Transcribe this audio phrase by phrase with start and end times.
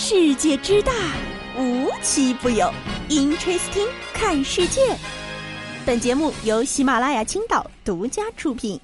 [0.00, 0.92] 世界之大，
[1.58, 2.72] 无奇不有。
[3.08, 4.80] Interesting，看世界。
[5.84, 8.80] 本节目由喜马拉雅青岛独家出品。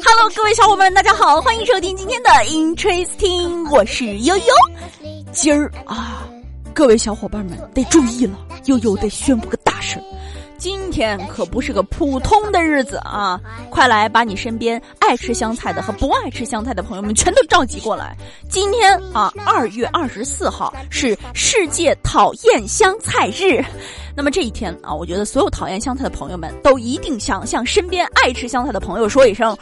[0.00, 4.44] Hello，各位小伙伴，大家好，欢迎收听今天的 Interesting，我是悠悠。
[5.32, 6.24] 今儿啊，
[6.72, 10.15] 各位小伙伴们得注意了，悠悠得宣布个大事儿。
[10.58, 13.40] 今天可不是个普通的日子啊！
[13.70, 18.16] 快来把你身边爱吃香菜的和不爱吃香菜的朋友们全都召集过来。
[18.48, 23.62] 今天啊，二月二十四号是世界讨厌香菜日。
[24.16, 29.54] 那么这一天啊，我觉得所有讨厌香菜的朋友们都一定想向身边爱吃香菜的朋友说一声：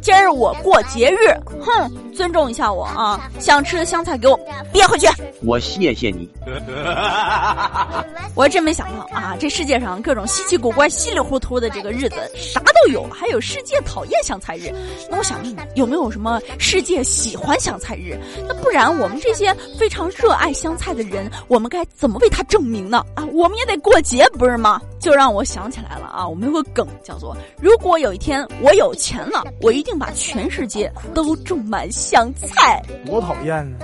[0.00, 3.30] 今儿我过节日，哼，尊重一下我啊！
[3.38, 4.34] 想吃的香菜给我
[4.72, 5.06] 憋回去。
[5.44, 6.26] 我谢谢你。
[8.34, 14.72] 我还真没想到啊，这世界上各种稀奇古怪、稀里糊涂的这个日子啥都有，还有世界讨厌香菜日。
[15.10, 18.18] 那我想问，有没有什么世界喜欢香菜日？
[18.48, 23.04] 那不然我们这些非常热爱香菜的人，我们该怎么为他证明呢？
[23.14, 23.97] 啊，我们也得过。
[24.00, 24.80] 节不是吗？
[24.98, 26.26] 就让我想起来了啊！
[26.26, 32.82] 我们有个梗叫做：如果有一天我有钱了，我一定把全世界都种满香菜。
[33.06, 33.78] 多讨厌呢！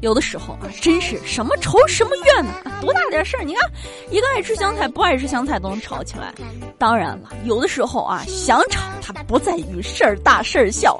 [0.00, 2.52] 有的时候啊，真是什么仇什么怨呢？
[2.80, 3.44] 多大点事儿？
[3.44, 3.70] 你看，
[4.10, 6.32] 一个爱吃香菜，不爱吃香菜都能吵起来。
[6.78, 10.98] 当然了，有的时候啊，想吵它不在于事儿大事儿小。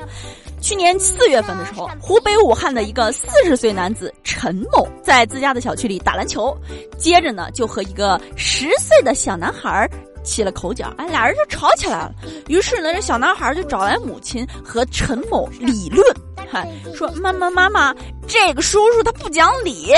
[0.60, 6.56] 去年四月份的时候，湖北武汉的一个四十岁男子陈某在自家的小区里打篮球，
[6.96, 9.86] 接着呢就和一个十岁的小男孩
[10.24, 12.14] 起了口角，哎，俩人就吵起来了。
[12.48, 16.02] 于是呢，这小男孩就找来母亲和陈某理论，
[16.50, 17.94] 嗨，说妈妈妈妈，
[18.26, 19.92] 这个叔叔他不讲理。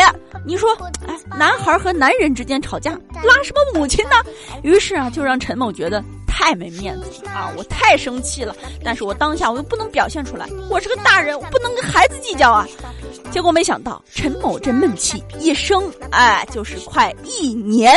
[0.45, 2.91] 你说，哎，男孩和男人之间吵架
[3.23, 4.17] 拉什么母亲呢？
[4.63, 6.03] 于是啊，就让陈某觉得。
[6.37, 7.55] 太没面子了啊！
[7.57, 12.67] 我太生气了，但是我当下我又不能表现出来，我是个大人，我不能跟孩子计较啊。
[13.31, 17.97] 结果没想到陈某这闷气一生，哎，就是快一年。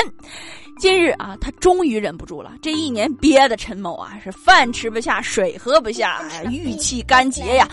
[0.80, 7.68] 今日啊，他终于忍不住了，这一年憋的陈某啊，是饭吃不下，水喝不下，哎呀，郁气干结呀，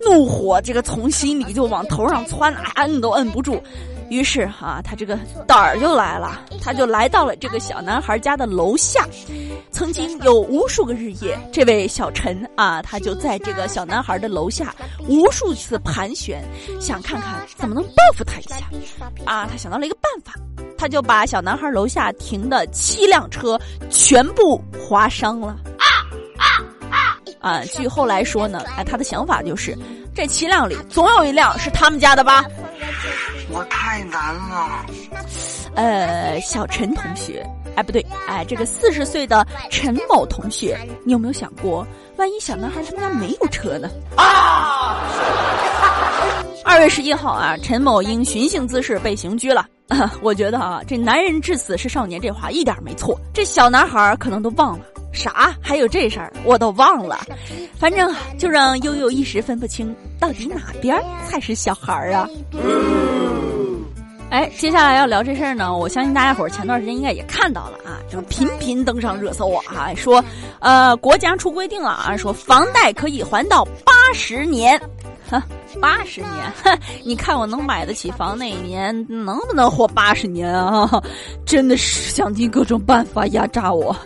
[0.00, 3.60] 怒火这个从心里就往头上窜，摁都摁不住。
[4.10, 9.06] 于是哈，他这个胆儿就来了，他就来到了这个小男孩家的楼下。
[9.70, 14.72] 曾经有无数个日夜，这位小陈啊，他就在这个小男孩的楼下
[15.08, 16.44] 无数次盘旋，
[16.80, 18.66] 想看看怎么能报复他一下。
[19.24, 20.32] 啊，他想到了一个办法，
[20.78, 23.58] 他就把小男孩楼下停的七辆车
[23.90, 25.56] 全部划伤了。
[25.78, 25.86] 啊
[26.38, 26.46] 啊
[26.90, 27.18] 啊！
[27.40, 29.76] 啊，据后来说呢，哎，他的想法就是，
[30.14, 32.44] 这七辆里总有一辆是他们家的吧。
[33.54, 34.84] 我太难了，
[35.76, 43.88] 呃，小陈同学，哎，不对，哎，这个四十岁的陈某同学，你有没有想过，万一小男孩他们家没有车呢？
[44.16, 45.04] 啊！
[46.64, 49.64] 二月十一号啊，陈某因寻衅滋事被刑拘了。
[50.20, 57.20] 我觉得啊，这男人至死是少年这话一点没错，这小男孩可能都忘了啥，还有这事儿我都忘了。
[57.78, 62.28] 反正就让悠悠一时分不清到底哪边才是小孩儿啊。
[64.34, 70.22] 哎，接下来要聊这事儿呢，我相信大家伙儿前段时间应该也看到了啊，就是频频登上热搜啊，说，
[70.58, 74.76] 呃，国家出规定了啊，说房贷可以还到八十年，
[75.30, 75.40] 哈，
[75.80, 80.90] 八十年，哼，你看我能买得起房那一年能不能活八十年啊？
[81.46, 83.96] 真的是想尽各种办法压榨我。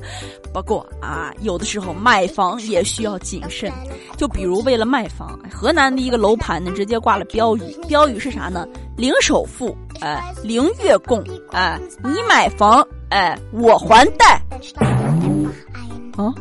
[0.53, 3.73] 不过啊，有的时候买房也需要谨慎，
[4.17, 8.67] 就比如为了卖房，河南的一个楼盘呢，直接挂了标语，标语是啥呢？
[8.97, 11.23] 零首付，哎，零月供，
[11.53, 14.43] 哎，你买房，哎，我还贷。
[16.17, 16.35] 啊，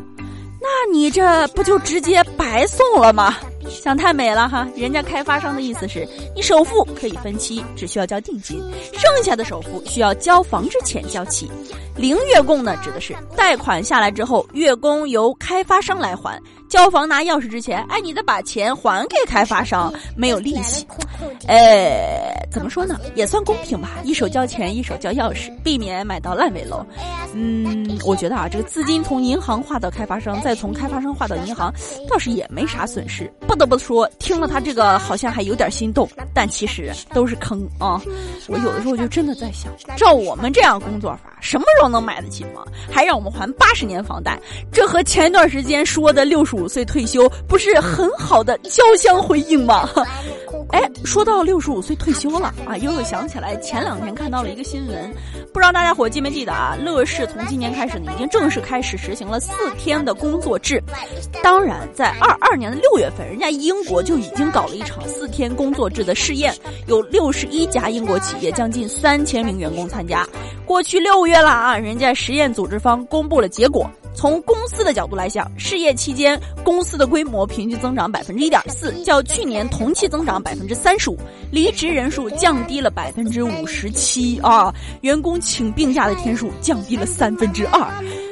[0.60, 3.36] 那你这不就直接白送了吗？
[3.70, 4.66] 想太美了哈！
[4.78, 8.58] 人家开发商的意思是你首付可以分期，只需要交定金，
[8.94, 11.52] 剩下的首付需要交房之前交齐。
[11.98, 16.40] 零月供呢，指的是贷款下来之后，月供由开发商来还。
[16.70, 20.86] 交房拿钥匙之前，哎，你得把钱还给开发商，没有利息。
[21.48, 23.00] 哎，怎么说呢？
[23.16, 26.86] 也算公平吧，一手交钱，一手交钥匙，避免买到烂尾楼。
[27.34, 31.74] 嗯，我觉得啊，这个资金从银行划到开发商，再从开发商划到银行，
[32.10, 33.32] 倒是也没啥损失。
[33.48, 38.02] 不得不说，听了他这个，好像还有点心动，但其实都是坑啊！
[38.48, 42.66] 我有的时候就真的在想，照我们这样工作法，什么时候能买得起房？
[42.90, 44.40] 还让我们还八十年房贷？
[44.72, 49.90] 这和前一段时间说的六十五岁退休不是很好的交相辉映吗？
[50.72, 55.12] 哎，说到六十五岁退休了啊，又想起来前两天看到了一个新闻，
[55.54, 56.76] 不知道大家伙记没记得啊？
[56.76, 60.82] 乐视从今年开始呢，已经正式开始实行了四天的工作制。
[61.42, 66.54] 当然，在二二年的六月份，人家英国就已经搞了一场四天工作制的试验，
[66.88, 70.28] 有六十一家英国企业，将近三千名员工参加。
[70.66, 73.90] 过去六月了啊，人家实验组织方公布了结果。
[74.14, 81.18] 从公司的角度来讲，试验期间公司的规模平均增长百分之一点四，较去年同期增长百分之三十五，
[81.52, 87.88] 离职人数降低了百分之五十七啊，员工请病假的天数降低了三分之二。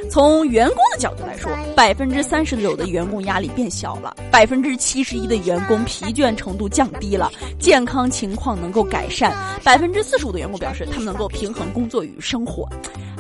[0.10, 12.70] 从员工的角度来说，百分之三十九的员工压力变小了，百分之七十一的员工疲倦程度降低了，健康情况能够改善，百分之四十五的员工表示他们能够平衡工作与生活。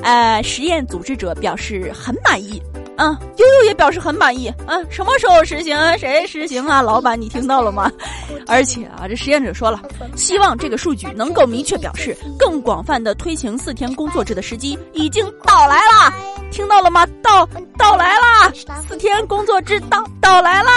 [0.03, 2.61] 呃，实验组织者表示很满意。
[2.97, 4.51] 嗯，悠悠也表示很满意。
[4.67, 5.77] 嗯，什么时候实行？
[5.97, 6.81] 谁实行啊？
[6.81, 7.91] 老板，你听到了吗？
[8.47, 9.81] 而且啊，这实验者说了，
[10.15, 16.13] 希望这个数据能够明确表示，更广泛的推行四天工作制的时机已经到来了。
[16.51, 17.05] 听到了吗？
[17.21, 17.45] 到
[17.77, 18.51] 到来啦！
[18.87, 20.71] 四天工作制到到来啦！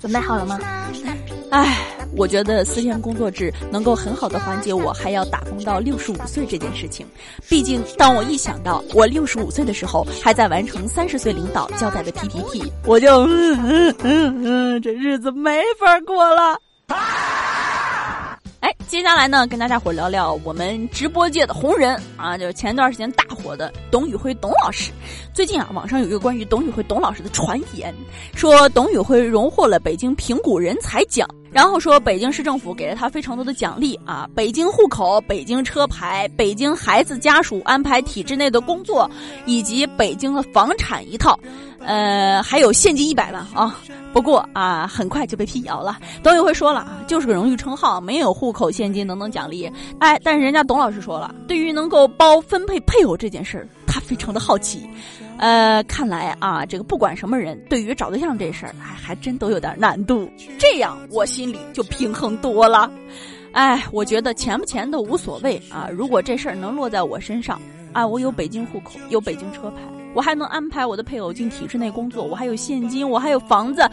[0.00, 0.58] 准备好了吗？
[1.50, 1.78] 唉，
[2.16, 7.06] 我觉得四天工作制能够很好的缓解我还要打工到六十五岁这件事情。
[7.48, 16.58] 毕竟，当我一想到我六十五岁的时候还在完成三十岁领导交代的 PPT，我就嗯嗯嗯嗯，这日子没法过了。
[18.66, 24.90] 哎，接下来呢，跟大家伙聊聊我们直播界的红人啊，就是前段时间大火的董宇辉董老师。
[25.32, 27.94] 最近啊，网上有一个关于董宇辉董老师的传言，
[28.34, 39.08] 说董宇辉荣获了北京评估人才奖，然后说北京市政府给了他非常多的奖励啊，北京户口、北京车牌、北京孩子家属安排体制内的工作，
[39.44, 41.38] 以及北京的房产一套，
[41.86, 43.80] 呃，还有现金一百万啊。
[44.12, 45.98] 不过啊，很快就被辟谣了。
[46.22, 49.70] 董宇辉说了，就是个荣誉称号，没有户口、现金等等奖励。
[49.98, 54.88] 哎，但是人家董老师说了，对于能够包分配配偶这件事儿，他非常的好奇。
[55.38, 60.28] 呃，看来啊，这个不管什么人，对于找对象这事儿，还还真都有点难度。
[60.58, 62.90] 这样我心里就平衡多了。
[63.52, 65.88] 哎，我觉得钱不钱都无所谓啊。
[65.92, 67.60] 如果这事儿能落在我身上，
[67.92, 69.82] 啊，我有北京户口，有北京车牌。
[70.16, 73.86] 我还能安排我的配偶进体制内工作，我还有现金，我还有房子，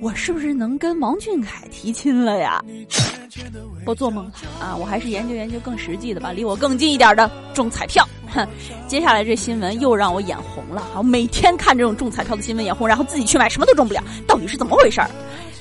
[0.00, 2.64] 我是不是能跟王俊凯提亲了呀？
[3.84, 4.74] 我做梦了啊！
[4.74, 8.08] 我还是研究研究更实际的吧，离我更近一点的中彩票。
[8.32, 8.46] 哼，
[8.88, 10.82] 接下来这新闻又让我眼红了。
[10.92, 15.10] 好，每天看这种中彩票的新闻眼红，然后自己去买什么都中不了，到底是怎么回事儿？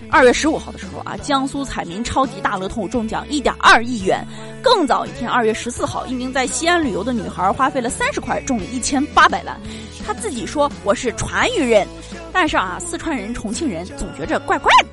[0.10, 4.24] 二月十五号的时候啊，江苏彩民超级大乐透中奖一点二亿元。
[4.62, 9.60] 更早一天，二月十四号，一名在西安旅游的女孩花费了三十块中了一千八百万。
[10.06, 11.88] 她自己说我是川渝人，
[12.32, 14.88] 但是啊，四川人、重庆人总觉着怪怪的。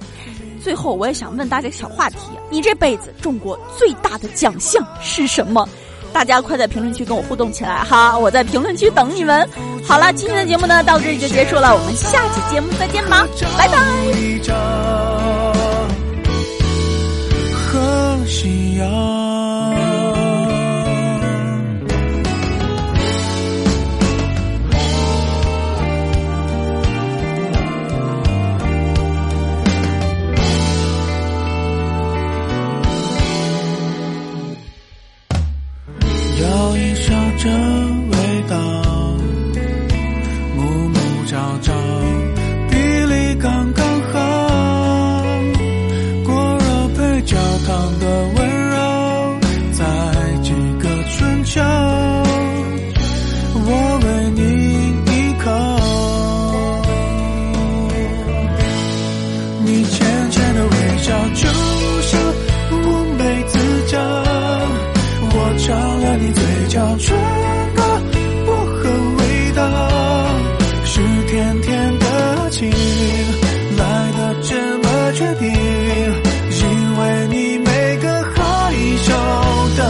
[0.62, 2.18] 最后，我也想问大家小话题：
[2.48, 5.68] 你这辈子中过最大的奖项是什么？
[6.12, 8.18] 大家快在评论区跟我互动起来哈！
[8.18, 9.48] 我在评论区等你们。
[9.86, 13.26] 好了，今天的节目呢到这里就结束了，我们下期节目再见吧，
[13.56, 13.78] 拜拜。
[17.54, 19.09] 和夕阳。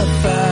[0.01, 0.50] 成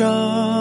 [0.00, 0.59] 张。